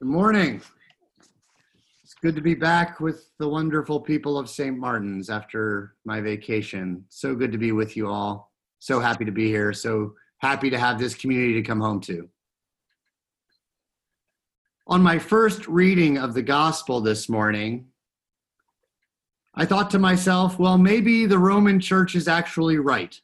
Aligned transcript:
Good 0.00 0.08
morning. 0.08 0.62
It's 2.02 2.14
good 2.22 2.34
to 2.34 2.40
be 2.40 2.54
back 2.54 3.00
with 3.00 3.32
the 3.38 3.46
wonderful 3.46 4.00
people 4.00 4.38
of 4.38 4.48
St. 4.48 4.74
Martin's 4.74 5.28
after 5.28 5.94
my 6.06 6.22
vacation. 6.22 7.04
So 7.10 7.34
good 7.34 7.52
to 7.52 7.58
be 7.58 7.72
with 7.72 7.98
you 7.98 8.08
all. 8.08 8.50
So 8.78 8.98
happy 8.98 9.26
to 9.26 9.30
be 9.30 9.48
here. 9.48 9.74
So 9.74 10.14
happy 10.38 10.70
to 10.70 10.78
have 10.78 10.98
this 10.98 11.14
community 11.14 11.52
to 11.52 11.62
come 11.62 11.82
home 11.82 12.00
to. 12.00 12.30
On 14.86 15.02
my 15.02 15.18
first 15.18 15.68
reading 15.68 16.16
of 16.16 16.32
the 16.32 16.40
gospel 16.40 17.02
this 17.02 17.28
morning, 17.28 17.88
I 19.54 19.66
thought 19.66 19.90
to 19.90 19.98
myself, 19.98 20.58
well, 20.58 20.78
maybe 20.78 21.26
the 21.26 21.38
Roman 21.38 21.78
church 21.78 22.14
is 22.14 22.26
actually 22.26 22.78
right. 22.78 23.20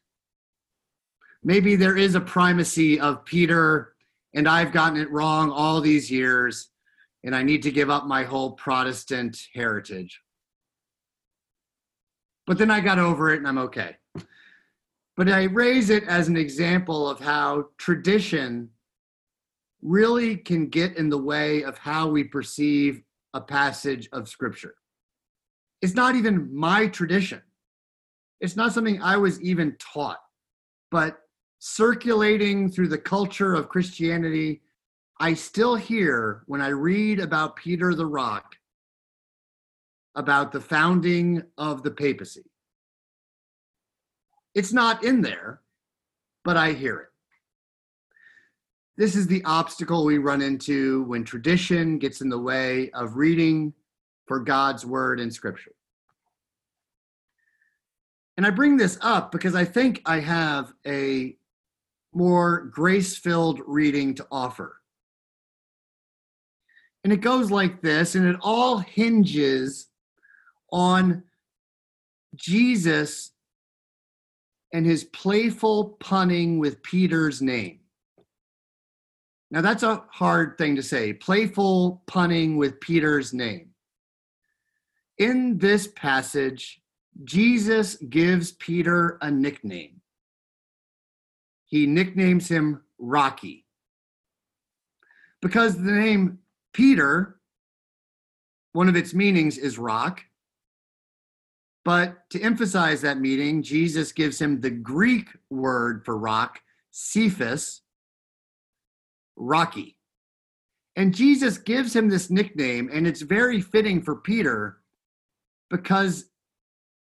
Maybe 1.42 1.74
there 1.74 1.96
is 1.96 2.14
a 2.14 2.20
primacy 2.20 3.00
of 3.00 3.24
Peter 3.24 3.95
and 4.36 4.46
I've 4.46 4.70
gotten 4.70 5.00
it 5.00 5.10
wrong 5.10 5.50
all 5.50 5.80
these 5.80 6.10
years, 6.10 6.68
and 7.24 7.34
I 7.34 7.42
need 7.42 7.62
to 7.62 7.72
give 7.72 7.88
up 7.88 8.04
my 8.04 8.22
whole 8.22 8.52
Protestant 8.52 9.36
heritage. 9.54 10.20
But 12.46 12.58
then 12.58 12.70
I 12.70 12.80
got 12.80 12.98
over 12.98 13.32
it 13.32 13.38
and 13.38 13.48
I'm 13.48 13.58
okay. 13.58 13.96
But 15.16 15.30
I 15.30 15.44
raise 15.44 15.88
it 15.88 16.04
as 16.04 16.28
an 16.28 16.36
example 16.36 17.08
of 17.08 17.18
how 17.18 17.68
tradition 17.78 18.68
really 19.80 20.36
can 20.36 20.68
get 20.68 20.98
in 20.98 21.08
the 21.08 21.18
way 21.18 21.64
of 21.64 21.78
how 21.78 22.08
we 22.08 22.22
perceive 22.22 23.02
a 23.32 23.40
passage 23.40 24.06
of 24.12 24.28
scripture. 24.28 24.74
It's 25.80 25.94
not 25.94 26.14
even 26.14 26.54
my 26.54 26.88
tradition. 26.88 27.40
It's 28.42 28.56
not 28.56 28.74
something 28.74 29.00
I 29.00 29.16
was 29.16 29.40
even 29.40 29.76
taught, 29.78 30.20
but 30.90 31.18
circulating 31.68 32.70
through 32.70 32.86
the 32.86 32.96
culture 32.96 33.52
of 33.54 33.68
Christianity, 33.68 34.62
I 35.18 35.34
still 35.34 35.74
hear 35.74 36.44
when 36.46 36.60
I 36.60 36.68
read 36.68 37.18
about 37.18 37.56
Peter 37.56 37.92
the 37.92 38.06
Rock 38.06 38.54
about 40.14 40.52
the 40.52 40.60
founding 40.60 41.42
of 41.58 41.82
the 41.82 41.90
papacy. 41.90 42.44
It's 44.54 44.72
not 44.72 45.02
in 45.02 45.20
there, 45.20 45.60
but 46.44 46.56
I 46.56 46.72
hear 46.72 47.00
it. 47.00 47.08
This 48.96 49.16
is 49.16 49.26
the 49.26 49.42
obstacle 49.44 50.04
we 50.04 50.18
run 50.18 50.42
into 50.42 51.02
when 51.02 51.24
tradition 51.24 51.98
gets 51.98 52.20
in 52.20 52.28
the 52.28 52.38
way 52.38 52.90
of 52.92 53.16
reading 53.16 53.74
for 54.26 54.38
God's 54.38 54.86
word 54.86 55.18
in 55.18 55.32
scripture. 55.32 55.72
And 58.36 58.46
I 58.46 58.50
bring 58.50 58.76
this 58.76 58.98
up 59.02 59.32
because 59.32 59.56
I 59.56 59.64
think 59.64 60.00
I 60.06 60.20
have 60.20 60.72
a 60.86 61.36
more 62.16 62.62
grace 62.72 63.16
filled 63.16 63.60
reading 63.66 64.14
to 64.14 64.26
offer. 64.32 64.80
And 67.04 67.12
it 67.12 67.20
goes 67.20 67.50
like 67.50 67.82
this, 67.82 68.14
and 68.14 68.26
it 68.26 68.36
all 68.40 68.78
hinges 68.78 69.88
on 70.72 71.22
Jesus 72.34 73.32
and 74.72 74.84
his 74.84 75.04
playful 75.04 75.96
punning 76.00 76.58
with 76.58 76.82
Peter's 76.82 77.42
name. 77.42 77.80
Now, 79.50 79.60
that's 79.60 79.84
a 79.84 80.02
hard 80.10 80.58
thing 80.58 80.74
to 80.76 80.82
say 80.82 81.12
playful 81.12 82.02
punning 82.06 82.56
with 82.56 82.80
Peter's 82.80 83.32
name. 83.32 83.70
In 85.18 85.58
this 85.58 85.86
passage, 85.86 86.80
Jesus 87.24 87.96
gives 87.96 88.52
Peter 88.52 89.18
a 89.20 89.30
nickname 89.30 90.00
he 91.66 91.86
nicknames 91.86 92.48
him 92.48 92.82
Rocky. 92.98 93.66
Because 95.42 95.76
the 95.76 95.92
name 95.92 96.38
Peter, 96.72 97.36
one 98.72 98.88
of 98.88 98.96
its 98.96 99.14
meanings 99.14 99.58
is 99.58 99.78
rock. 99.78 100.22
But 101.84 102.28
to 102.30 102.40
emphasize 102.40 103.00
that 103.02 103.20
meaning, 103.20 103.62
Jesus 103.62 104.10
gives 104.10 104.40
him 104.40 104.60
the 104.60 104.70
Greek 104.70 105.28
word 105.50 106.04
for 106.04 106.18
rock, 106.18 106.60
Cephas, 106.90 107.82
Rocky. 109.36 109.96
And 110.96 111.14
Jesus 111.14 111.58
gives 111.58 111.94
him 111.94 112.08
this 112.08 112.30
nickname, 112.30 112.88
and 112.92 113.06
it's 113.06 113.20
very 113.20 113.60
fitting 113.60 114.02
for 114.02 114.16
Peter 114.16 114.78
because 115.70 116.26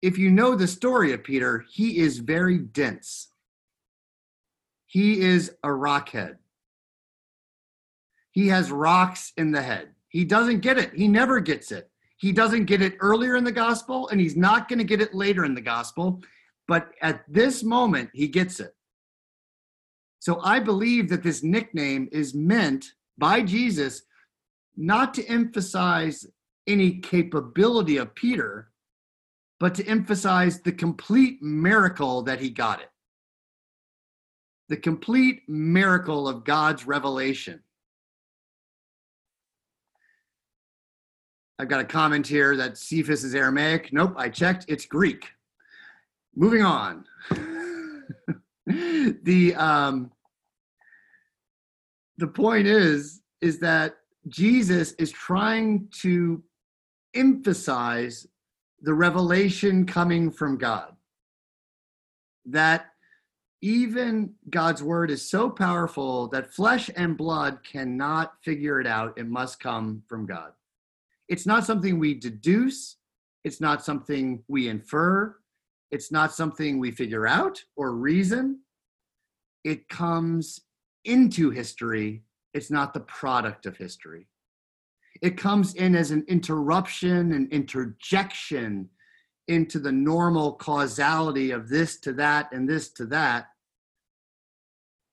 if 0.01 0.17
you 0.17 0.31
know 0.31 0.55
the 0.55 0.67
story 0.67 1.13
of 1.13 1.23
Peter, 1.23 1.65
he 1.69 1.99
is 1.99 2.19
very 2.19 2.57
dense. 2.57 3.30
He 4.91 5.21
is 5.21 5.51
a 5.63 5.69
rockhead. 5.69 6.35
He 8.31 8.49
has 8.49 8.73
rocks 8.73 9.31
in 9.37 9.53
the 9.53 9.61
head. 9.61 9.93
He 10.09 10.25
doesn't 10.25 10.59
get 10.59 10.77
it. 10.77 10.91
He 10.93 11.07
never 11.07 11.39
gets 11.39 11.71
it. 11.71 11.89
He 12.17 12.33
doesn't 12.33 12.65
get 12.65 12.81
it 12.81 12.97
earlier 12.99 13.37
in 13.37 13.45
the 13.45 13.53
gospel, 13.53 14.09
and 14.09 14.19
he's 14.19 14.35
not 14.35 14.67
going 14.67 14.79
to 14.79 14.83
get 14.83 14.99
it 14.99 15.15
later 15.15 15.45
in 15.45 15.55
the 15.55 15.61
gospel. 15.61 16.21
But 16.67 16.91
at 17.01 17.23
this 17.29 17.63
moment, 17.63 18.09
he 18.13 18.27
gets 18.27 18.59
it. 18.59 18.75
So 20.19 20.41
I 20.43 20.59
believe 20.59 21.07
that 21.07 21.23
this 21.23 21.41
nickname 21.41 22.09
is 22.11 22.33
meant 22.33 22.87
by 23.17 23.43
Jesus 23.43 24.01
not 24.75 25.13
to 25.13 25.25
emphasize 25.27 26.27
any 26.67 26.99
capability 26.99 27.95
of 27.95 28.13
Peter, 28.13 28.71
but 29.57 29.73
to 29.75 29.87
emphasize 29.87 30.59
the 30.59 30.73
complete 30.73 31.41
miracle 31.41 32.23
that 32.23 32.41
he 32.41 32.49
got 32.49 32.81
it 32.81 32.89
the 34.71 34.77
complete 34.77 35.41
miracle 35.49 36.29
of 36.29 36.45
God's 36.45 36.87
revelation. 36.87 37.61
I've 41.59 41.67
got 41.67 41.81
a 41.81 41.85
comment 41.85 42.25
here 42.25 42.55
that 42.55 42.77
Cephas 42.77 43.25
is 43.25 43.35
Aramaic. 43.35 43.91
Nope, 43.91 44.13
I 44.15 44.29
checked. 44.29 44.63
It's 44.69 44.85
Greek. 44.85 45.27
Moving 46.37 46.61
on. 46.61 47.03
the 48.65 49.55
um, 49.57 50.09
the 52.17 52.27
point 52.27 52.65
is 52.65 53.23
is 53.41 53.59
that 53.59 53.97
Jesus 54.29 54.93
is 54.93 55.11
trying 55.11 55.89
to 55.99 56.41
emphasize 57.13 58.25
the 58.79 58.93
revelation 58.93 59.85
coming 59.85 60.31
from 60.31 60.57
God. 60.57 60.95
That 62.45 62.90
even 63.61 64.33
God's 64.49 64.81
word 64.81 65.11
is 65.11 65.29
so 65.29 65.49
powerful 65.49 66.27
that 66.29 66.53
flesh 66.53 66.89
and 66.95 67.15
blood 67.15 67.59
cannot 67.63 68.33
figure 68.43 68.81
it 68.81 68.87
out. 68.87 69.17
It 69.17 69.27
must 69.27 69.59
come 69.59 70.01
from 70.07 70.25
God. 70.25 70.51
It's 71.29 71.45
not 71.45 71.65
something 71.65 71.99
we 71.99 72.15
deduce, 72.15 72.97
it's 73.43 73.61
not 73.61 73.85
something 73.85 74.43
we 74.47 74.67
infer, 74.67 75.35
it's 75.91 76.11
not 76.11 76.33
something 76.33 76.79
we 76.79 76.91
figure 76.91 77.27
out 77.27 77.63
or 77.75 77.93
reason. 77.93 78.61
It 79.63 79.87
comes 79.89 80.59
into 81.05 81.51
history, 81.51 82.23
it's 82.53 82.71
not 82.71 82.93
the 82.93 83.01
product 83.01 83.67
of 83.67 83.77
history. 83.77 84.27
It 85.21 85.37
comes 85.37 85.75
in 85.75 85.95
as 85.95 86.09
an 86.09 86.25
interruption, 86.27 87.31
an 87.33 87.47
interjection 87.51 88.89
into 89.47 89.77
the 89.79 89.91
normal 89.91 90.53
causality 90.53 91.51
of 91.51 91.69
this 91.69 91.99
to 91.99 92.13
that 92.13 92.51
and 92.51 92.67
this 92.67 92.89
to 92.93 93.05
that 93.05 93.50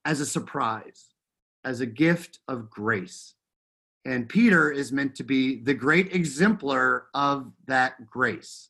as 0.05 0.19
a 0.19 0.25
surprise, 0.25 1.07
as 1.65 1.81
a 1.81 1.85
gift 1.85 2.39
of 2.47 2.69
grace. 2.69 3.35
And 4.05 4.29
Peter 4.29 4.71
is 4.71 4.91
meant 4.91 5.15
to 5.15 5.23
be 5.23 5.61
the 5.61 5.73
great 5.73 6.15
exemplar 6.15 7.07
of 7.13 7.51
that 7.67 8.05
grace. 8.07 8.69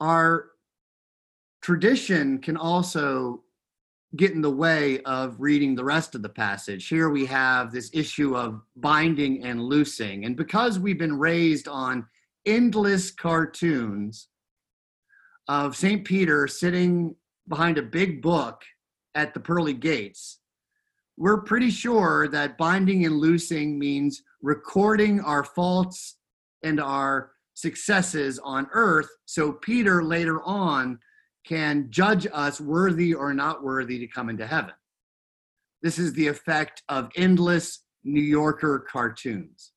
Our 0.00 0.50
tradition 1.62 2.38
can 2.38 2.56
also 2.56 3.42
get 4.16 4.32
in 4.32 4.40
the 4.40 4.50
way 4.50 5.00
of 5.00 5.40
reading 5.40 5.74
the 5.74 5.84
rest 5.84 6.14
of 6.14 6.22
the 6.22 6.28
passage. 6.28 6.88
Here 6.88 7.08
we 7.08 7.26
have 7.26 7.72
this 7.72 7.90
issue 7.92 8.36
of 8.36 8.60
binding 8.76 9.44
and 9.44 9.60
loosing. 9.60 10.24
And 10.24 10.36
because 10.36 10.78
we've 10.78 10.98
been 10.98 11.18
raised 11.18 11.66
on 11.66 12.06
endless 12.46 13.10
cartoons 13.10 14.28
of 15.48 15.76
St. 15.76 16.04
Peter 16.04 16.46
sitting 16.46 17.14
behind 17.48 17.78
a 17.78 17.82
big 17.82 18.22
book 18.22 18.62
at 19.14 19.34
the 19.34 19.40
pearly 19.40 19.74
gates, 19.74 20.40
we're 21.16 21.42
pretty 21.42 21.70
sure 21.70 22.28
that 22.28 22.58
binding 22.58 23.04
and 23.06 23.16
loosing 23.16 23.78
means 23.78 24.22
recording 24.42 25.20
our 25.20 25.44
faults 25.44 26.16
and 26.62 26.80
our 26.80 27.32
successes 27.54 28.40
on 28.40 28.66
earth 28.72 29.08
so 29.26 29.52
Peter 29.52 30.02
later 30.02 30.42
on 30.42 30.98
can 31.46 31.86
judge 31.90 32.26
us 32.32 32.60
worthy 32.60 33.14
or 33.14 33.32
not 33.32 33.62
worthy 33.62 33.98
to 33.98 34.06
come 34.08 34.28
into 34.28 34.46
heaven. 34.46 34.72
This 35.82 35.98
is 35.98 36.14
the 36.14 36.26
effect 36.26 36.82
of 36.88 37.10
endless 37.16 37.84
New 38.02 38.22
Yorker 38.22 38.86
cartoons. 38.90 39.72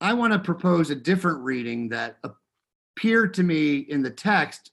I 0.00 0.12
want 0.12 0.34
to 0.34 0.38
propose 0.38 0.90
a 0.90 0.94
different 0.94 1.42
reading 1.42 1.88
that 1.88 2.18
appeared 2.96 3.34
to 3.34 3.42
me 3.42 3.78
in 3.78 4.02
the 4.02 4.10
text 4.10 4.70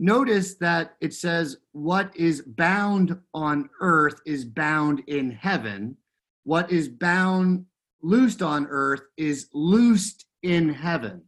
notice 0.00 0.54
that 0.54 0.96
it 1.00 1.14
says, 1.14 1.58
What 1.72 2.16
is 2.16 2.42
bound 2.42 3.16
on 3.34 3.70
earth 3.80 4.20
is 4.26 4.44
bound 4.44 5.02
in 5.06 5.30
heaven. 5.30 5.96
What 6.44 6.72
is 6.72 6.88
bound, 6.88 7.66
loosed 8.02 8.42
on 8.42 8.66
earth 8.68 9.02
is 9.16 9.48
loosed 9.52 10.24
in 10.42 10.70
heaven. 10.70 11.22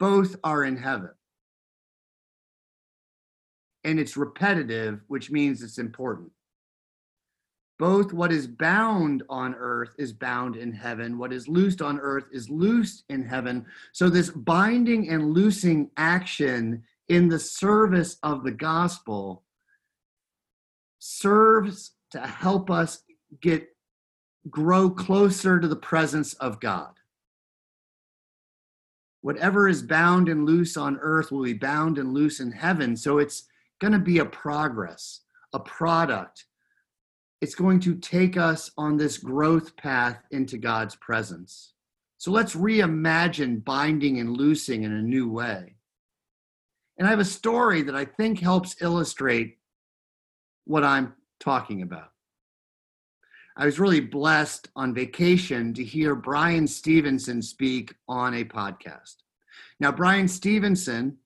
Both 0.00 0.36
are 0.42 0.64
in 0.64 0.78
heaven. 0.78 1.10
And 3.84 4.00
it's 4.00 4.16
repetitive, 4.16 5.00
which 5.06 5.30
means 5.30 5.62
it's 5.62 5.78
important. 5.78 6.32
Both 7.78 8.12
what 8.12 8.32
is 8.32 8.46
bound 8.46 9.22
on 9.28 9.54
earth 9.54 9.90
is 9.98 10.12
bound 10.12 10.56
in 10.56 10.72
heaven. 10.72 11.18
What 11.18 11.32
is 11.32 11.46
loosed 11.46 11.82
on 11.82 12.00
earth 12.00 12.24
is 12.32 12.48
loosed 12.48 13.04
in 13.10 13.22
heaven. 13.22 13.66
So, 13.92 14.08
this 14.08 14.30
binding 14.30 15.10
and 15.10 15.34
loosing 15.34 15.90
action 15.96 16.82
in 17.08 17.28
the 17.28 17.38
service 17.38 18.16
of 18.22 18.44
the 18.44 18.50
gospel 18.52 19.44
serves 20.98 21.92
to 22.10 22.20
help 22.20 22.70
us 22.70 23.02
get 23.40 23.68
grow 24.50 24.88
closer 24.88 25.58
to 25.60 25.68
the 25.68 25.76
presence 25.76 26.34
of 26.34 26.60
God. 26.60 26.92
Whatever 29.22 29.68
is 29.68 29.82
bound 29.82 30.28
and 30.28 30.46
loose 30.46 30.76
on 30.76 30.98
earth 31.00 31.32
will 31.32 31.42
be 31.42 31.52
bound 31.52 31.98
and 31.98 32.14
loose 32.14 32.38
in 32.40 32.52
heaven. 32.52 32.96
So 32.96 33.18
it's 33.18 33.44
going 33.80 33.92
to 33.92 33.98
be 33.98 34.18
a 34.18 34.24
progress, 34.24 35.22
a 35.52 35.58
product. 35.58 36.44
It's 37.40 37.54
going 37.54 37.80
to 37.80 37.96
take 37.96 38.36
us 38.36 38.70
on 38.78 38.96
this 38.96 39.18
growth 39.18 39.76
path 39.76 40.22
into 40.30 40.56
God's 40.58 40.96
presence. 40.96 41.74
So 42.18 42.30
let's 42.30 42.54
reimagine 42.54 43.62
binding 43.62 44.18
and 44.20 44.36
loosing 44.36 44.84
in 44.84 44.92
a 44.92 45.02
new 45.02 45.28
way. 45.28 45.76
And 46.98 47.06
I 47.06 47.10
have 47.10 47.20
a 47.20 47.24
story 47.24 47.82
that 47.82 47.94
I 47.94 48.06
think 48.06 48.40
helps 48.40 48.80
illustrate 48.80 49.58
what 50.64 50.82
I'm 50.82 51.12
talking 51.38 51.82
about. 51.82 52.10
I 53.58 53.64
was 53.64 53.78
really 53.78 54.00
blessed 54.00 54.68
on 54.76 54.94
vacation 54.94 55.72
to 55.74 55.84
hear 55.84 56.14
Bryan 56.14 56.66
Stevenson 56.66 57.40
speak 57.40 57.94
on 58.08 58.34
a 58.34 58.44
podcast. 58.44 59.16
Now, 59.80 59.92
Bryan 59.92 60.28
Stevenson 60.28 61.16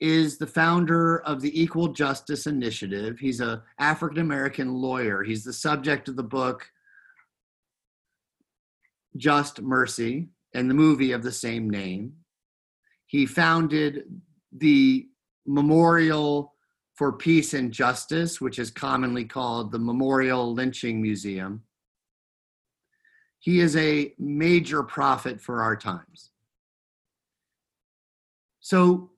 is 0.00 0.38
the 0.38 0.46
founder 0.46 1.20
of 1.20 1.40
the 1.40 1.60
Equal 1.60 1.88
Justice 1.88 2.46
Initiative. 2.46 3.18
He's 3.18 3.40
a 3.40 3.62
African 3.78 4.20
American 4.20 4.74
lawyer. 4.74 5.22
He's 5.22 5.44
the 5.44 5.52
subject 5.52 6.08
of 6.08 6.16
the 6.16 6.22
book 6.22 6.70
Just 9.16 9.60
Mercy 9.60 10.28
and 10.54 10.70
the 10.70 10.74
movie 10.74 11.12
of 11.12 11.22
the 11.22 11.32
same 11.32 11.68
name. 11.68 12.12
He 13.06 13.26
founded 13.26 14.04
the 14.52 15.08
Memorial 15.46 16.54
for 16.94 17.12
Peace 17.12 17.54
and 17.54 17.72
Justice, 17.72 18.40
which 18.40 18.58
is 18.58 18.70
commonly 18.70 19.24
called 19.24 19.72
the 19.72 19.78
Memorial 19.78 20.52
Lynching 20.52 21.00
Museum. 21.00 21.62
He 23.40 23.60
is 23.60 23.76
a 23.76 24.12
major 24.18 24.82
prophet 24.82 25.40
for 25.40 25.62
our 25.62 25.76
times. 25.76 26.30
So, 28.60 29.10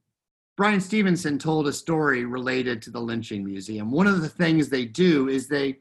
Bryan 0.61 0.83
Stevenson 0.83 1.39
told 1.39 1.69
a 1.69 1.73
story 1.73 2.27
related 2.27 2.83
to 2.83 2.91
the 2.91 3.01
Lynching 3.01 3.43
Museum. 3.43 3.91
One 3.91 4.07
of 4.07 4.21
the 4.21 4.29
things 4.29 4.69
they 4.69 4.85
do 4.85 5.31
is 5.31 5.49
they 5.49 5.79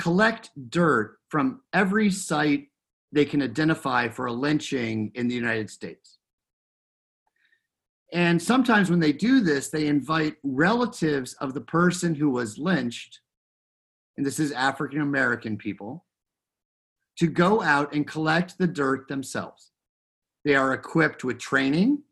collect 0.00 0.48
dirt 0.70 1.18
from 1.28 1.60
every 1.74 2.10
site 2.10 2.68
they 3.12 3.26
can 3.26 3.42
identify 3.42 4.08
for 4.08 4.24
a 4.24 4.32
lynching 4.32 5.12
in 5.14 5.28
the 5.28 5.34
United 5.34 5.68
States. 5.68 6.16
And 8.10 8.40
sometimes 8.40 8.88
when 8.88 8.98
they 8.98 9.12
do 9.12 9.40
this, 9.40 9.68
they 9.68 9.88
invite 9.88 10.36
relatives 10.42 11.34
of 11.34 11.52
the 11.52 11.60
person 11.60 12.14
who 12.14 12.30
was 12.30 12.56
lynched, 12.56 13.20
and 14.16 14.24
this 14.24 14.40
is 14.40 14.52
African 14.52 15.02
American 15.02 15.58
people, 15.58 16.06
to 17.18 17.26
go 17.26 17.60
out 17.60 17.92
and 17.92 18.08
collect 18.08 18.56
the 18.56 18.68
dirt 18.68 19.06
themselves. 19.06 19.70
They 20.46 20.54
are 20.54 20.72
equipped 20.72 21.24
with 21.24 21.38
training 21.38 22.04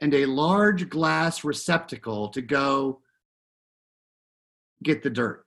and 0.00 0.14
a 0.14 0.26
large 0.26 0.88
glass 0.88 1.44
receptacle 1.44 2.28
to 2.28 2.40
go 2.40 3.00
get 4.82 5.02
the 5.02 5.10
dirt. 5.10 5.44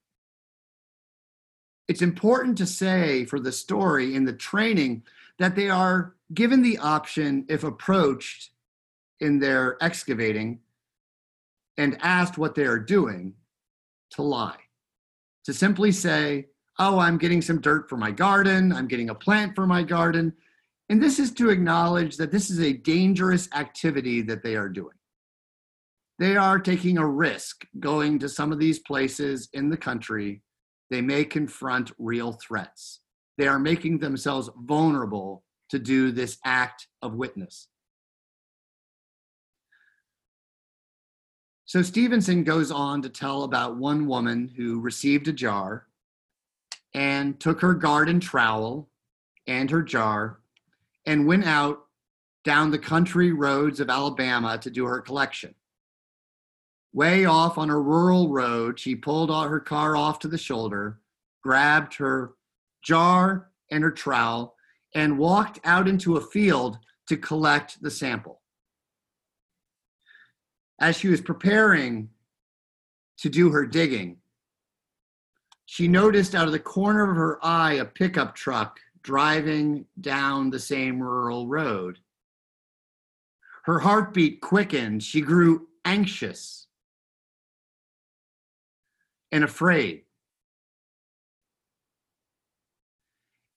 It's 1.87 2.01
important 2.01 2.57
to 2.57 2.65
say 2.65 3.25
for 3.25 3.39
the 3.39 3.51
story 3.51 4.15
in 4.15 4.25
the 4.25 4.33
training 4.33 5.03
that 5.39 5.55
they 5.55 5.69
are 5.69 6.15
given 6.33 6.61
the 6.61 6.77
option, 6.77 7.45
if 7.49 7.63
approached, 7.63 8.51
in 9.19 9.39
their 9.39 9.77
excavating 9.81 10.59
and 11.77 11.97
asked 12.01 12.37
what 12.37 12.55
they 12.55 12.63
are 12.63 12.79
doing 12.79 13.33
to 14.11 14.21
lie. 14.21 14.57
To 15.45 15.53
simply 15.53 15.91
say, 15.91 16.47
oh, 16.79 16.99
I'm 16.99 17.17
getting 17.17 17.41
some 17.41 17.61
dirt 17.61 17.89
for 17.89 17.97
my 17.97 18.11
garden, 18.11 18.71
I'm 18.71 18.87
getting 18.87 19.09
a 19.09 19.15
plant 19.15 19.55
for 19.55 19.67
my 19.67 19.83
garden. 19.83 20.33
And 20.91 21.01
this 21.01 21.19
is 21.19 21.31
to 21.35 21.51
acknowledge 21.51 22.17
that 22.17 22.33
this 22.33 22.49
is 22.49 22.59
a 22.59 22.73
dangerous 22.73 23.47
activity 23.55 24.21
that 24.23 24.43
they 24.43 24.57
are 24.57 24.67
doing. 24.67 24.97
They 26.19 26.35
are 26.35 26.59
taking 26.59 26.97
a 26.97 27.07
risk 27.07 27.65
going 27.79 28.19
to 28.19 28.27
some 28.27 28.51
of 28.51 28.59
these 28.59 28.79
places 28.79 29.47
in 29.53 29.69
the 29.69 29.77
country. 29.77 30.41
They 30.89 30.99
may 30.99 31.23
confront 31.23 31.93
real 31.97 32.33
threats. 32.33 32.99
They 33.37 33.47
are 33.47 33.57
making 33.57 33.99
themselves 33.99 34.49
vulnerable 34.57 35.45
to 35.69 35.79
do 35.79 36.11
this 36.11 36.37
act 36.43 36.87
of 37.01 37.15
witness. 37.15 37.69
So 41.63 41.81
Stevenson 41.83 42.43
goes 42.43 42.69
on 42.69 43.01
to 43.03 43.09
tell 43.09 43.43
about 43.43 43.77
one 43.77 44.07
woman 44.07 44.51
who 44.57 44.81
received 44.81 45.29
a 45.29 45.33
jar 45.33 45.87
and 46.93 47.39
took 47.39 47.61
her 47.61 47.75
garden 47.75 48.19
trowel 48.19 48.89
and 49.47 49.71
her 49.71 49.83
jar 49.83 50.40
and 51.05 51.27
went 51.27 51.45
out 51.45 51.79
down 52.43 52.71
the 52.71 52.79
country 52.79 53.31
roads 53.31 53.79
of 53.79 53.89
Alabama 53.89 54.57
to 54.57 54.69
do 54.69 54.85
her 54.85 55.01
collection. 55.01 55.53
Way 56.93 57.25
off 57.25 57.57
on 57.57 57.69
a 57.69 57.79
rural 57.79 58.29
road, 58.29 58.79
she 58.79 58.95
pulled 58.95 59.29
her 59.29 59.59
car 59.59 59.95
off 59.95 60.19
to 60.19 60.27
the 60.27 60.37
shoulder, 60.37 60.99
grabbed 61.43 61.95
her 61.95 62.33
jar 62.83 63.51
and 63.69 63.83
her 63.83 63.91
trowel, 63.91 64.55
and 64.93 65.17
walked 65.17 65.59
out 65.63 65.87
into 65.87 66.17
a 66.17 66.21
field 66.21 66.77
to 67.07 67.15
collect 67.15 67.81
the 67.81 67.91
sample 67.91 68.41
as 70.81 70.97
she 70.97 71.07
was 71.07 71.21
preparing 71.21 72.09
to 73.19 73.29
do 73.29 73.51
her 73.51 73.65
digging, 73.65 74.17
she 75.67 75.87
noticed 75.87 76.35
out 76.35 76.47
of 76.47 76.51
the 76.51 76.59
corner 76.59 77.09
of 77.09 77.15
her 77.15 77.39
eye 77.45 77.73
a 77.73 77.85
pickup 77.85 78.35
truck 78.35 78.79
driving 79.03 79.85
down 79.99 80.49
the 80.49 80.59
same 80.59 81.01
rural 81.01 81.47
road. 81.47 81.99
Her 83.63 83.79
heartbeat 83.79 84.41
quickened. 84.41 85.03
She 85.03 85.21
grew 85.21 85.67
anxious 85.85 86.67
and 89.31 89.43
afraid. 89.43 90.03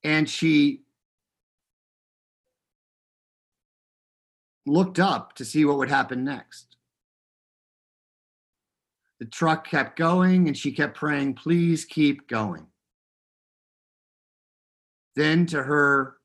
And 0.03 0.29
she 0.29 0.83
looked 4.67 4.99
up 4.99 5.35
to 5.37 5.45
see 5.45 5.65
what 5.65 5.79
would 5.79 5.89
happen 5.89 6.25
next. 6.25 6.77
The 9.21 9.27
truck 9.27 9.67
kept 9.67 9.97
going, 9.97 10.49
and 10.49 10.57
she 10.57 10.73
kept 10.73 10.97
praying, 10.97 11.35
Please 11.35 11.85
keep 11.85 12.29
going. 12.29 12.67
Then, 15.17 15.47
to 15.47 15.63
her 15.63 16.17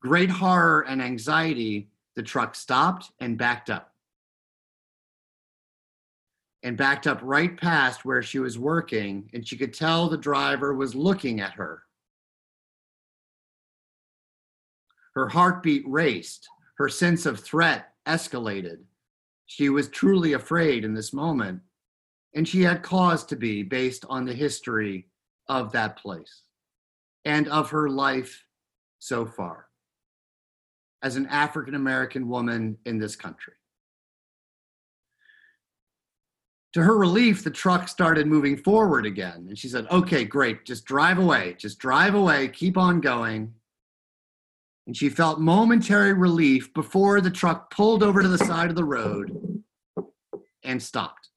great 0.00 0.30
horror 0.30 0.82
and 0.82 1.02
anxiety, 1.02 1.90
the 2.16 2.22
truck 2.22 2.54
stopped 2.54 3.10
and 3.20 3.36
backed 3.38 3.70
up. 3.70 3.92
And 6.62 6.76
backed 6.76 7.06
up 7.06 7.20
right 7.22 7.54
past 7.56 8.04
where 8.04 8.22
she 8.22 8.38
was 8.38 8.58
working, 8.58 9.28
and 9.34 9.46
she 9.46 9.56
could 9.56 9.74
tell 9.74 10.08
the 10.08 10.16
driver 10.16 10.74
was 10.74 10.94
looking 10.94 11.40
at 11.40 11.52
her. 11.54 11.82
Her 15.14 15.28
heartbeat 15.28 15.84
raced, 15.86 16.48
her 16.78 16.88
sense 16.88 17.26
of 17.26 17.38
threat 17.38 17.92
escalated. 18.06 18.78
She 19.46 19.68
was 19.68 19.88
truly 19.88 20.32
afraid 20.32 20.84
in 20.84 20.94
this 20.94 21.12
moment 21.12 21.60
and 22.34 22.46
she 22.46 22.62
had 22.62 22.82
cause 22.82 23.24
to 23.26 23.36
be 23.36 23.62
based 23.62 24.04
on 24.08 24.24
the 24.24 24.34
history 24.34 25.06
of 25.48 25.72
that 25.72 25.96
place 25.96 26.42
and 27.24 27.48
of 27.48 27.70
her 27.70 27.88
life 27.88 28.44
so 28.98 29.26
far 29.26 29.66
as 31.02 31.16
an 31.16 31.26
African 31.26 31.74
American 31.74 32.28
woman 32.28 32.78
in 32.86 32.98
this 32.98 33.16
country. 33.16 33.54
To 36.72 36.82
her 36.82 36.96
relief, 36.96 37.44
the 37.44 37.50
truck 37.50 37.88
started 37.88 38.26
moving 38.26 38.56
forward 38.56 39.06
again. 39.06 39.46
And 39.48 39.56
she 39.56 39.68
said, 39.68 39.86
Okay, 39.92 40.24
great, 40.24 40.64
just 40.64 40.84
drive 40.84 41.18
away, 41.18 41.54
just 41.56 41.78
drive 41.78 42.14
away, 42.14 42.48
keep 42.48 42.76
on 42.76 43.00
going. 43.00 43.54
And 44.86 44.96
she 44.96 45.08
felt 45.08 45.38
momentary 45.38 46.12
relief 46.12 46.74
before 46.74 47.20
the 47.20 47.30
truck 47.30 47.70
pulled 47.70 48.02
over 48.02 48.22
to 48.22 48.28
the 48.28 48.38
side 48.38 48.70
of 48.70 48.76
the 48.76 48.84
road 48.84 49.62
and 50.64 50.82
stopped. 50.82 51.28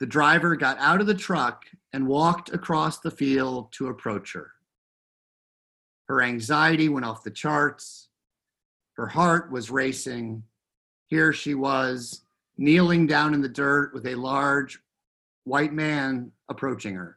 The 0.00 0.06
driver 0.06 0.56
got 0.56 0.78
out 0.78 1.00
of 1.00 1.06
the 1.06 1.14
truck 1.14 1.64
and 1.96 2.06
walked 2.06 2.52
across 2.52 2.98
the 2.98 3.10
field 3.10 3.72
to 3.72 3.86
approach 3.86 4.34
her. 4.34 4.50
Her 6.08 6.20
anxiety 6.20 6.90
went 6.90 7.06
off 7.06 7.24
the 7.24 7.30
charts. 7.30 8.08
Her 8.98 9.06
heart 9.06 9.50
was 9.50 9.70
racing. 9.70 10.42
Here 11.06 11.32
she 11.32 11.54
was, 11.54 12.20
kneeling 12.58 13.06
down 13.06 13.32
in 13.32 13.40
the 13.40 13.48
dirt 13.48 13.94
with 13.94 14.06
a 14.06 14.14
large 14.14 14.78
white 15.44 15.72
man 15.72 16.32
approaching 16.50 16.94
her. 16.96 17.16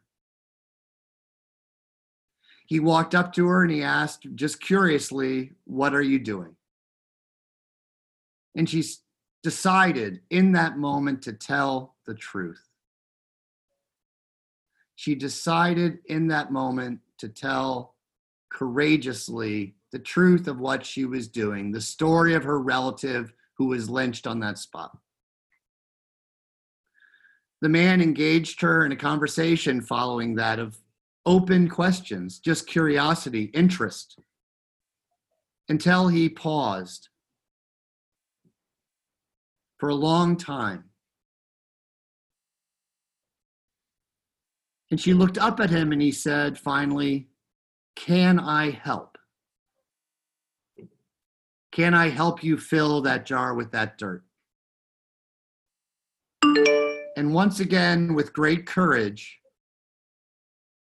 He 2.66 2.80
walked 2.80 3.14
up 3.14 3.34
to 3.34 3.48
her 3.48 3.62
and 3.62 3.70
he 3.70 3.82
asked, 3.82 4.26
just 4.34 4.62
curiously, 4.62 5.52
What 5.64 5.94
are 5.94 6.00
you 6.00 6.18
doing? 6.18 6.56
And 8.56 8.66
she 8.66 8.82
decided 9.42 10.22
in 10.30 10.52
that 10.52 10.78
moment 10.78 11.20
to 11.24 11.34
tell 11.34 11.96
the 12.06 12.14
truth. 12.14 12.69
She 15.00 15.14
decided 15.14 16.00
in 16.04 16.26
that 16.26 16.52
moment 16.52 17.00
to 17.20 17.28
tell 17.30 17.94
courageously 18.50 19.74
the 19.92 19.98
truth 19.98 20.46
of 20.46 20.60
what 20.60 20.84
she 20.84 21.06
was 21.06 21.26
doing, 21.26 21.72
the 21.72 21.80
story 21.80 22.34
of 22.34 22.44
her 22.44 22.60
relative 22.60 23.32
who 23.54 23.68
was 23.68 23.88
lynched 23.88 24.26
on 24.26 24.40
that 24.40 24.58
spot. 24.58 24.94
The 27.62 27.70
man 27.70 28.02
engaged 28.02 28.60
her 28.60 28.84
in 28.84 28.92
a 28.92 28.96
conversation 28.96 29.80
following 29.80 30.34
that 30.34 30.58
of 30.58 30.76
open 31.24 31.70
questions, 31.70 32.38
just 32.38 32.66
curiosity, 32.66 33.44
interest, 33.54 34.18
until 35.70 36.08
he 36.08 36.28
paused 36.28 37.08
for 39.78 39.88
a 39.88 39.94
long 39.94 40.36
time. 40.36 40.89
And 44.90 45.00
she 45.00 45.14
looked 45.14 45.38
up 45.38 45.60
at 45.60 45.70
him 45.70 45.92
and 45.92 46.02
he 46.02 46.12
said, 46.12 46.58
finally, 46.58 47.28
Can 47.96 48.38
I 48.38 48.70
help? 48.70 49.18
Can 51.72 51.94
I 51.94 52.08
help 52.08 52.42
you 52.42 52.56
fill 52.56 53.00
that 53.02 53.24
jar 53.26 53.54
with 53.54 53.70
that 53.72 53.96
dirt? 53.96 54.24
And 57.16 57.34
once 57.34 57.60
again, 57.60 58.14
with 58.14 58.32
great 58.32 58.66
courage, 58.66 59.40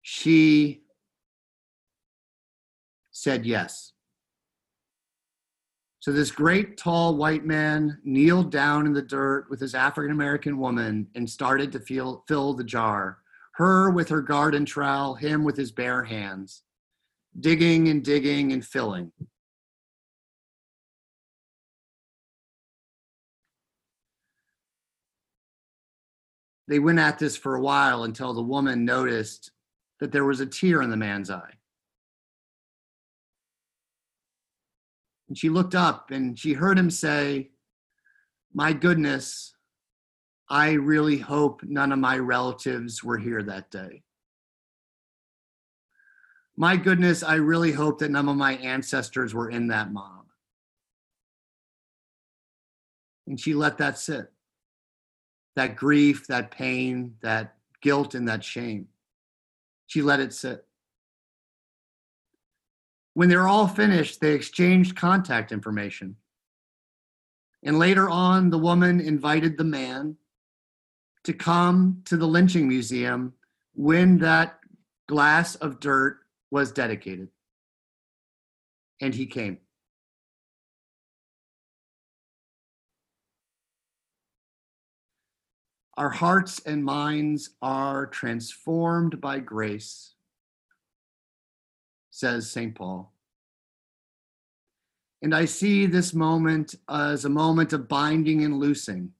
she 0.02 0.82
said 3.10 3.46
yes. 3.46 3.92
So 6.00 6.12
this 6.12 6.30
great 6.30 6.78
tall 6.78 7.16
white 7.16 7.44
man 7.44 7.98
kneeled 8.04 8.50
down 8.50 8.86
in 8.86 8.92
the 8.92 9.02
dirt 9.02 9.48
with 9.50 9.60
his 9.60 9.74
African 9.74 10.12
American 10.12 10.58
woman 10.58 11.08
and 11.14 11.28
started 11.28 11.72
to 11.72 11.80
feel, 11.80 12.24
fill 12.26 12.54
the 12.54 12.64
jar. 12.64 13.19
Her 13.60 13.90
with 13.90 14.08
her 14.08 14.22
garden 14.22 14.64
trowel, 14.64 15.16
him 15.16 15.44
with 15.44 15.54
his 15.54 15.70
bare 15.70 16.02
hands, 16.02 16.62
digging 17.38 17.88
and 17.88 18.02
digging 18.02 18.54
and 18.54 18.64
filling. 18.64 19.12
They 26.68 26.78
went 26.78 27.00
at 27.00 27.18
this 27.18 27.36
for 27.36 27.54
a 27.54 27.60
while 27.60 28.04
until 28.04 28.32
the 28.32 28.40
woman 28.40 28.86
noticed 28.86 29.50
that 29.98 30.10
there 30.10 30.24
was 30.24 30.40
a 30.40 30.46
tear 30.46 30.80
in 30.80 30.88
the 30.88 30.96
man's 30.96 31.30
eye. 31.30 31.52
And 35.28 35.36
she 35.36 35.50
looked 35.50 35.74
up 35.74 36.10
and 36.10 36.38
she 36.38 36.54
heard 36.54 36.78
him 36.78 36.88
say, 36.88 37.50
My 38.54 38.72
goodness, 38.72 39.54
I 40.50 40.72
really 40.72 41.18
hope 41.18 41.62
none 41.62 41.92
of 41.92 42.00
my 42.00 42.18
relatives 42.18 43.04
were 43.04 43.18
here 43.18 43.42
that 43.44 43.70
day. 43.70 44.02
My 46.56 46.76
goodness, 46.76 47.22
I 47.22 47.36
really 47.36 47.70
hope 47.70 48.00
that 48.00 48.10
none 48.10 48.28
of 48.28 48.36
my 48.36 48.56
ancestors 48.56 49.32
were 49.32 49.48
in 49.48 49.68
that 49.68 49.92
mob. 49.92 50.26
And 53.28 53.38
she 53.38 53.54
let 53.54 53.78
that 53.78 53.96
sit 53.96 54.30
that 55.56 55.76
grief, 55.76 56.26
that 56.28 56.50
pain, 56.50 57.14
that 57.22 57.56
guilt, 57.82 58.14
and 58.14 58.28
that 58.28 58.42
shame. 58.42 58.86
She 59.86 60.00
let 60.00 60.20
it 60.20 60.32
sit. 60.32 60.64
When 63.14 63.28
they 63.28 63.36
were 63.36 63.48
all 63.48 63.66
finished, 63.66 64.20
they 64.20 64.32
exchanged 64.32 64.96
contact 64.96 65.52
information. 65.52 66.16
And 67.62 67.78
later 67.78 68.08
on, 68.08 68.50
the 68.50 68.58
woman 68.58 69.00
invited 69.00 69.58
the 69.58 69.64
man 69.64 70.16
to 71.24 71.32
come 71.32 72.02
to 72.06 72.16
the 72.16 72.26
lynching 72.26 72.68
museum 72.68 73.34
when 73.74 74.18
that 74.18 74.58
glass 75.08 75.54
of 75.56 75.80
dirt 75.80 76.20
was 76.50 76.72
dedicated. 76.72 77.28
And 79.00 79.14
he 79.14 79.26
came. 79.26 79.58
Our 85.96 86.10
hearts 86.10 86.60
and 86.64 86.82
minds 86.82 87.50
are 87.60 88.06
transformed 88.06 89.20
by 89.20 89.40
grace, 89.40 90.14
says 92.10 92.50
St. 92.50 92.74
Paul. 92.74 93.12
And 95.20 95.34
I 95.34 95.44
see 95.44 95.84
this 95.84 96.14
moment 96.14 96.74
as 96.88 97.26
a 97.26 97.28
moment 97.28 97.74
of 97.74 97.88
binding 97.88 98.42
and 98.44 98.58
loosing. 98.58 99.12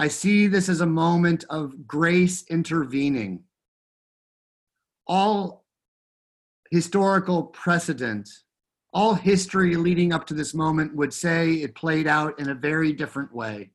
I 0.00 0.08
see 0.08 0.48
this 0.48 0.68
as 0.68 0.80
a 0.80 0.86
moment 0.86 1.44
of 1.48 1.86
grace 1.86 2.44
intervening. 2.48 3.44
All 5.06 5.64
historical 6.72 7.44
precedent, 7.44 8.28
all 8.92 9.14
history 9.14 9.76
leading 9.76 10.12
up 10.12 10.26
to 10.26 10.34
this 10.34 10.54
moment 10.54 10.96
would 10.96 11.12
say 11.12 11.52
it 11.52 11.76
played 11.76 12.08
out 12.08 12.40
in 12.40 12.48
a 12.48 12.54
very 12.54 12.92
different 12.92 13.32
way 13.32 13.70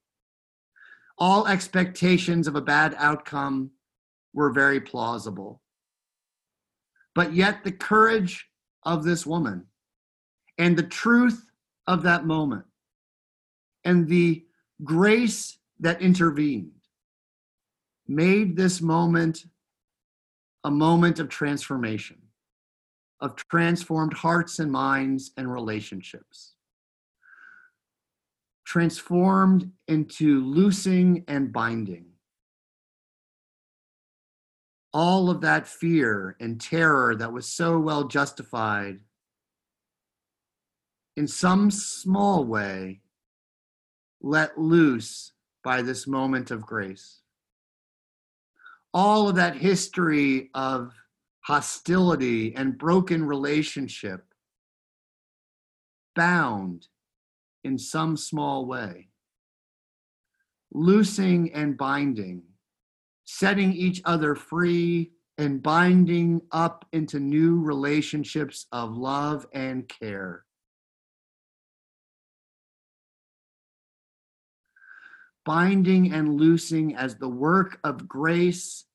all 1.18 1.48
expectations 1.48 2.48
of 2.48 2.56
a 2.56 2.62
bad 2.62 2.96
outcome 2.98 3.72
were 4.34 4.52
very 4.52 4.82
plausible. 4.82 5.62
But 7.14 7.34
yet, 7.34 7.64
the 7.64 7.72
courage 7.72 8.48
of 8.84 9.04
this 9.04 9.26
woman 9.26 9.66
and 10.58 10.76
the 10.76 10.84
truth 10.84 11.46
of 11.88 12.04
that 12.04 12.26
moment 12.26 12.66
and 13.86 14.08
the 14.08 14.46
grace 14.84 15.58
that 15.80 16.02
intervened 16.02 16.72
made 18.08 18.56
this 18.56 18.82
moment 18.82 19.46
a 20.64 20.72
moment 20.72 21.20
of 21.20 21.30
transformation, 21.30 22.18
of 23.20 23.36
transformed 23.36 24.14
hearts 24.14 24.60
and 24.60 24.72
minds 24.72 25.32
and 25.38 25.52
relationships 25.52 26.56
transformed 28.66 29.72
into 29.88 30.44
loosing 30.44 31.24
and 31.28 31.54
binding. 31.54 32.08
All 34.92 35.30
of 35.30 35.42
that 35.42 35.68
fear 35.68 36.36
and 36.40 36.60
terror 36.60 37.16
that 37.16 37.32
was 37.32 37.48
so 37.48 37.80
well 37.80 38.06
justified, 38.08 39.02
in 41.16 41.28
some 41.28 41.72
small 41.72 42.44
way, 42.44 43.02
let 44.22 44.58
loose 44.58 45.32
by 45.66 45.82
this 45.82 46.06
moment 46.06 46.52
of 46.52 46.62
grace. 46.62 47.22
All 48.94 49.28
of 49.28 49.36
that 49.36 49.58
history 49.58 50.52
of 50.54 50.94
hostility 51.42 52.56
and 52.56 52.78
broken 52.78 53.26
relationship 53.26 54.24
bound 56.16 56.88
in 57.64 57.80
some 57.80 58.16
small 58.16 58.68
way. 58.68 59.10
Loosing 60.72 61.52
and 61.54 61.76
binding, 61.76 62.44
setting 63.26 63.74
each 63.74 64.02
other 64.06 64.36
free 64.36 65.14
and 65.40 65.64
binding 65.64 66.42
up 66.52 66.86
into 66.94 67.20
new 67.20 67.60
relationships 67.60 68.68
of 68.72 68.96
love 68.96 69.48
and 69.52 69.90
care. 69.90 70.45
Binding 75.46 76.12
and 76.12 76.40
loosing 76.40 76.96
as 76.96 77.16
the 77.16 77.30
work 77.30 77.80
of 77.84 78.08
grace 78.08 78.86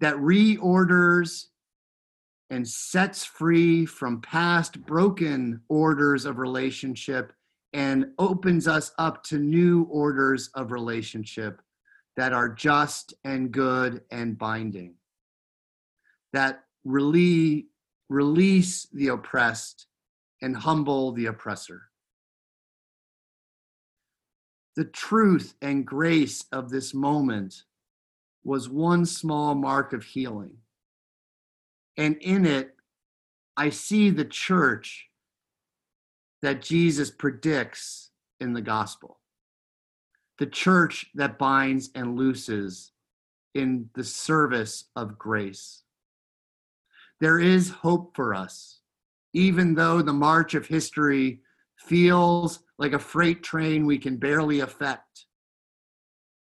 that 0.00 0.16
reorders 0.16 1.46
and 2.50 2.68
sets 2.68 3.24
free 3.24 3.86
from 3.86 4.20
past 4.20 4.84
broken 4.84 5.60
orders 5.68 6.26
of 6.26 6.38
relationship 6.38 7.32
and 7.72 8.06
opens 8.18 8.68
us 8.68 8.92
up 8.98 9.24
to 9.24 9.38
new 9.38 9.84
orders 9.84 10.50
of 10.54 10.70
relationship 10.70 11.60
that 12.16 12.32
are 12.32 12.48
just 12.48 13.14
and 13.24 13.50
good 13.50 14.02
and 14.10 14.38
binding, 14.38 14.94
that 16.32 16.62
really 16.84 17.66
release 18.08 18.86
the 18.92 19.08
oppressed 19.08 19.86
and 20.42 20.56
humble 20.56 21.12
the 21.12 21.26
oppressor. 21.26 21.82
The 24.76 24.84
truth 24.84 25.54
and 25.62 25.86
grace 25.86 26.44
of 26.52 26.70
this 26.70 26.94
moment 26.94 27.62
was 28.42 28.68
one 28.68 29.06
small 29.06 29.54
mark 29.54 29.92
of 29.92 30.04
healing. 30.04 30.56
And 31.96 32.16
in 32.16 32.44
it, 32.44 32.74
I 33.56 33.70
see 33.70 34.10
the 34.10 34.24
church 34.24 35.08
that 36.42 36.60
Jesus 36.60 37.10
predicts 37.10 38.10
in 38.40 38.52
the 38.52 38.60
gospel. 38.60 39.20
The 40.38 40.46
church 40.46 41.06
that 41.14 41.38
binds 41.38 41.90
and 41.94 42.18
looses 42.18 42.90
in 43.54 43.88
the 43.94 44.02
service 44.02 44.86
of 44.96 45.16
grace. 45.16 45.82
There 47.20 47.38
is 47.38 47.70
hope 47.70 48.16
for 48.16 48.34
us, 48.34 48.80
even 49.32 49.74
though 49.74 50.02
the 50.02 50.12
march 50.12 50.54
of 50.54 50.66
history 50.66 51.40
feels 51.84 52.60
like 52.78 52.92
a 52.92 52.98
freight 52.98 53.42
train 53.42 53.86
we 53.86 53.98
can 53.98 54.16
barely 54.16 54.60
affect. 54.60 55.26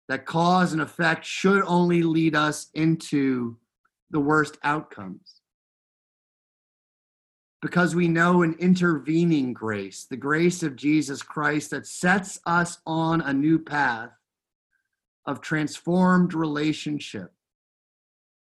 That 0.09 0.25
cause 0.25 0.73
and 0.73 0.81
effect 0.81 1.25
should 1.25 1.63
only 1.65 2.03
lead 2.03 2.35
us 2.35 2.67
into 2.73 3.57
the 4.11 4.19
worst 4.19 4.57
outcomes. 4.63 5.41
Because 7.61 7.95
we 7.95 8.09
know 8.09 8.41
an 8.41 8.55
intervening 8.59 9.53
grace, 9.53 10.05
the 10.09 10.17
grace 10.17 10.63
of 10.63 10.75
Jesus 10.75 11.21
Christ 11.21 11.71
that 11.71 11.87
sets 11.87 12.39
us 12.45 12.79
on 12.85 13.21
a 13.21 13.33
new 13.33 13.57
path 13.57 14.11
of 15.25 15.39
transformed 15.39 16.33
relationship, 16.33 17.31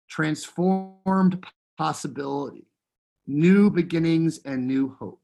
transformed 0.10 1.46
possibility, 1.78 2.68
new 3.28 3.70
beginnings, 3.70 4.40
and 4.46 4.66
new 4.66 4.96
hope. 5.00 5.23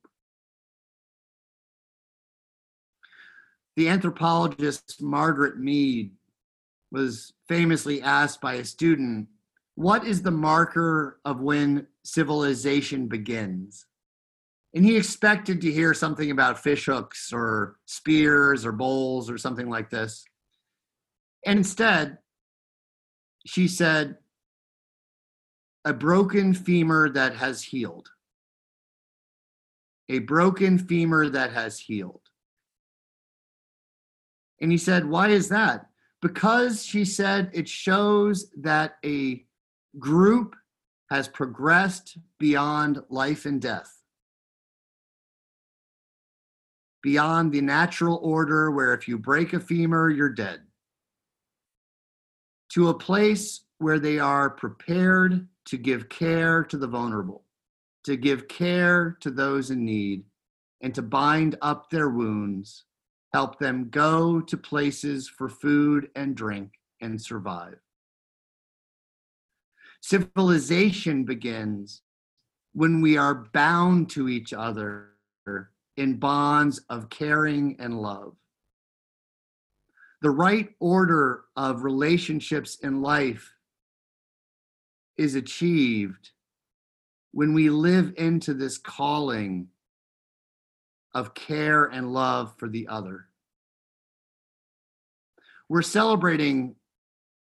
The 3.79 3.87
anthropologist 3.87 5.01
Margaret 5.01 5.57
Mead 5.57 6.11
was 6.91 7.31
famously 7.47 8.01
asked 8.01 8.41
by 8.41 8.55
a 8.55 8.65
student, 8.65 9.29
What 9.75 10.05
is 10.05 10.21
the 10.21 10.31
marker 10.31 11.21
of 11.23 11.39
when 11.39 11.87
civilization 12.03 13.07
begins? 13.07 13.85
And 14.75 14.83
he 14.83 14.97
expected 14.97 15.61
to 15.61 15.71
hear 15.71 15.93
something 15.93 16.29
about 16.29 16.61
fishhooks 16.61 17.31
or 17.31 17.77
spears 17.85 18.65
or 18.65 18.73
bowls 18.73 19.29
or 19.29 19.37
something 19.37 19.69
like 19.69 19.89
this. 19.89 20.25
And 21.45 21.59
instead, 21.59 22.17
she 23.45 23.69
said, 23.69 24.17
a 25.85 25.93
broken 25.93 26.53
femur 26.53 27.07
that 27.11 27.37
has 27.37 27.63
healed. 27.63 28.09
A 30.09 30.19
broken 30.19 30.77
femur 30.77 31.29
that 31.29 31.53
has 31.53 31.79
healed. 31.79 32.28
And 34.61 34.71
he 34.71 34.77
said, 34.77 35.05
Why 35.05 35.29
is 35.29 35.49
that? 35.49 35.87
Because 36.21 36.85
she 36.85 37.05
said 37.05 37.49
it 37.53 37.67
shows 37.67 38.51
that 38.57 38.97
a 39.05 39.45
group 39.97 40.55
has 41.09 41.27
progressed 41.27 42.17
beyond 42.39 43.01
life 43.09 43.45
and 43.45 43.61
death, 43.61 43.91
beyond 47.01 47.51
the 47.51 47.61
natural 47.61 48.19
order 48.21 48.69
where 48.71 48.93
if 48.93 49.07
you 49.07 49.17
break 49.17 49.53
a 49.53 49.59
femur, 49.59 50.09
you're 50.09 50.29
dead, 50.29 50.61
to 52.73 52.89
a 52.89 52.93
place 52.93 53.61
where 53.79 53.99
they 53.99 54.19
are 54.19 54.49
prepared 54.49 55.47
to 55.65 55.77
give 55.77 56.09
care 56.09 56.63
to 56.65 56.77
the 56.77 56.87
vulnerable, 56.87 57.45
to 58.03 58.17
give 58.17 58.47
care 58.47 59.17
to 59.21 59.31
those 59.31 59.71
in 59.71 59.85
need, 59.85 60.23
and 60.81 60.93
to 60.93 61.01
bind 61.01 61.57
up 61.61 61.89
their 61.89 62.09
wounds 62.09 62.85
help 63.33 63.59
them 63.59 63.89
go 63.89 64.41
to 64.41 64.57
places 64.57 65.27
for 65.29 65.49
food 65.49 66.09
and 66.15 66.35
drink 66.35 66.71
and 67.01 67.21
survive. 67.21 67.79
Civilization 70.01 71.25
begins 71.25 72.01
when 72.73 73.01
we 73.01 73.17
are 73.17 73.45
bound 73.53 74.09
to 74.11 74.29
each 74.29 74.53
other 74.53 75.09
in 75.97 76.15
bonds 76.15 76.81
of 76.89 77.09
caring 77.09 77.75
and 77.79 78.01
love. 78.01 78.35
The 80.21 80.29
right 80.29 80.69
order 80.79 81.43
of 81.55 81.83
relationships 81.83 82.77
in 82.81 83.01
life 83.01 83.53
is 85.17 85.35
achieved 85.35 86.31
when 87.31 87.53
we 87.53 87.69
live 87.69 88.13
into 88.17 88.53
this 88.53 88.77
calling 88.77 89.67
of 91.13 91.33
care 91.33 91.85
and 91.85 92.13
love 92.13 92.53
for 92.57 92.69
the 92.69 92.87
other. 92.87 93.25
We're 95.67 95.81
celebrating 95.81 96.75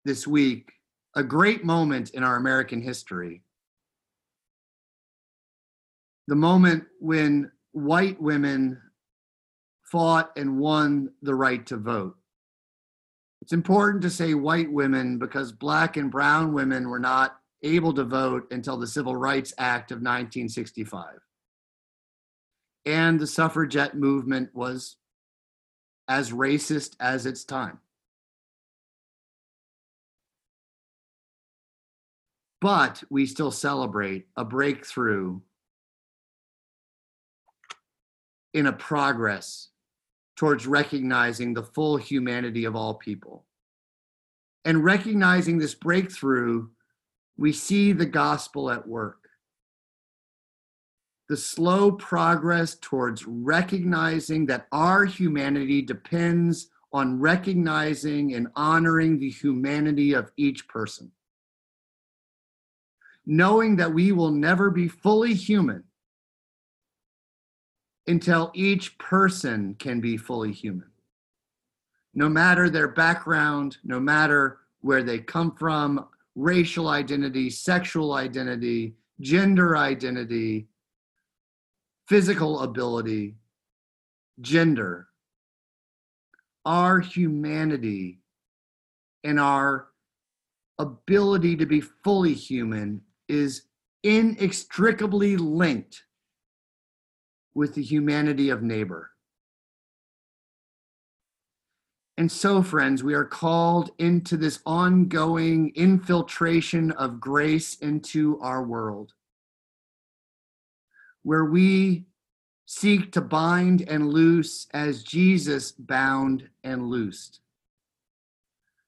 this 0.05 0.27
week 0.27 0.73
a 1.15 1.23
great 1.23 1.65
moment 1.65 2.11
in 2.11 2.23
our 2.23 2.37
American 2.37 2.81
history. 2.81 3.43
The 6.27 6.37
moment 6.37 6.85
when 7.01 7.51
white 7.73 8.21
women 8.21 8.81
fought 9.85 10.31
and 10.37 10.59
won 10.59 11.11
the 11.23 11.35
right 11.35 11.65
to 11.67 11.77
vote. 11.77 12.17
It's 13.41 13.53
important 13.53 14.03
to 14.03 14.11
say 14.11 14.35
white 14.35 14.71
women 14.71 15.19
because 15.19 15.53
black 15.53 15.97
and 15.97 16.11
brown 16.11 16.53
women 16.53 16.89
were 16.89 16.99
not 16.99 17.39
able 17.63 17.95
to 17.95 18.05
vote 18.05 18.47
until 18.51 18.77
the 18.77 18.87
Civil 18.87 19.17
Rights 19.17 19.55
Act 19.59 19.91
of 19.91 19.97
1965 19.97 21.19
and 22.89 23.21
the 23.21 23.27
suffragette 23.27 23.95
movement 23.95 24.49
was 24.55 24.97
as 26.09 26.31
racist 26.31 26.97
as 27.01 27.27
its 27.27 27.45
time. 27.45 27.79
But 32.63 33.05
we 33.11 33.27
still 33.27 33.51
celebrate 33.51 34.29
a 34.39 34.45
breakthrough 34.45 35.41
in 38.55 38.67
a 38.67 38.73
progress 38.73 39.69
towards 40.35 40.67
recognizing 40.67 41.53
the 41.53 41.63
full 41.63 41.99
humanity 41.99 42.65
of 42.65 42.75
all 42.75 42.95
people. 42.95 43.45
And 44.65 44.83
recognizing 44.83 45.59
this 45.59 45.75
breakthrough, 45.75 46.69
we 47.37 47.53
see 47.53 47.93
the 47.93 48.07
gospel 48.07 48.71
at 48.71 48.89
work 48.89 49.28
the 51.29 51.37
slow 51.37 51.93
progress 51.93 52.77
towards 52.81 53.27
recognizing 53.27 54.47
that 54.47 54.67
our 54.73 55.05
humanity 55.05 55.83
depends 55.83 56.71
on 56.93 57.21
recognizing 57.21 58.35
and 58.35 58.49
honoring 58.57 59.19
the 59.19 59.29
humanity 59.29 60.15
of 60.15 60.33
each 60.39 60.67
person. 60.69 61.11
Knowing 63.27 63.77
that 63.77 63.93
we 63.93 64.11
will 64.11 64.31
never 64.31 64.71
be 64.71 64.89
fully 64.89 65.35
human 65.35 65.85
until 68.07 68.51
each 68.55 68.97
person 68.97 69.75
can 69.79 70.01
be 70.01 70.17
fully 70.17 70.51
human. 70.51 70.91
No 72.15 72.31
matter 72.31 72.71
their 72.71 72.89
background, 72.89 73.77
no 73.85 74.01
matter 74.01 74.61
where 74.81 75.03
they 75.03 75.19
come 75.19 75.55
from, 75.55 76.07
racial 76.35 76.89
identity, 76.89 77.51
sexual 77.51 78.15
identity, 78.15 78.95
gender 79.21 79.77
identity, 79.77 80.69
physical 82.09 82.61
ability, 82.61 83.37
gender, 84.41 85.09
our 86.65 87.01
humanity, 87.01 88.21
and 89.25 89.39
our 89.39 89.89
ability 90.79 91.57
to 91.57 91.67
be 91.67 91.83
fully 91.83 92.33
human 92.33 93.03
is 93.29 93.63
inextricably 94.03 95.37
linked 95.37 96.05
with 97.55 97.75
the 97.75 97.83
humanity 97.83 98.49
of 98.49 98.63
neighbor. 98.63 99.11
And 102.17 102.33
so, 102.33 102.63
friends, 102.63 103.05
we 103.05 103.15
are 103.15 103.25
called 103.25 103.91
into 103.99 104.37
this 104.37 104.61
ongoing 104.65 105.73
infiltration 105.75 106.91
of 106.93 107.21
grace 107.21 107.77
into 107.77 108.41
our 108.41 108.63
world 108.63 109.13
where 111.23 111.45
we 111.45 112.05
seek 112.67 113.13
to 113.13 113.21
bind 113.21 113.89
and 113.89 114.13
loose 114.13 114.67
as 114.75 115.03
Jesus 115.03 115.73
bound 115.73 116.49
and 116.65 116.89
loosed, 116.89 117.41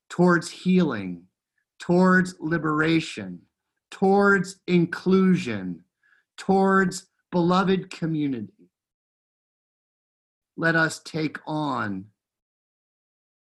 towards 0.09 0.51
healing, 0.51 1.23
towards 1.79 2.35
liberation, 2.41 3.41
towards 3.91 4.61
inclusion, 4.67 5.83
towards 6.37 7.07
beloved 7.31 7.91
community. 7.91 8.71
Let 10.57 10.77
us 10.77 11.01
take 11.01 11.39
on 11.47 12.07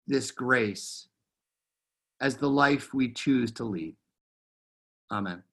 this 0.07 0.31
grace 0.31 1.07
as 2.19 2.37
the 2.37 2.49
life 2.49 2.93
we 2.93 3.11
choose 3.11 3.51
to 3.53 3.63
lead. 3.63 3.95
Amen. 5.11 5.43